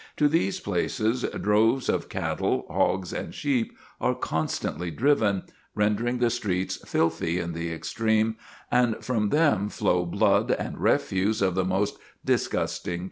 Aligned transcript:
To 0.17 0.27
these 0.27 0.59
places 0.59 1.21
droves 1.21 1.87
of 1.87 2.09
cattle, 2.09 2.65
hogs, 2.67 3.13
and 3.13 3.31
sheep 3.35 3.77
are 3.99 4.15
constantly 4.15 4.89
driven, 4.89 5.43
rendering 5.75 6.17
the 6.17 6.31
streets 6.31 6.77
filthy 6.89 7.37
in 7.37 7.53
the 7.53 7.71
extreme, 7.71 8.37
and 8.71 8.95
from 9.05 9.29
them 9.29 9.69
flow 9.69 10.07
blood 10.07 10.49
and 10.49 10.79
refuse 10.81 11.39
of 11.39 11.53
the 11.53 11.65
most 11.65 11.99
disgusting 12.25 12.91
character. 12.93 12.99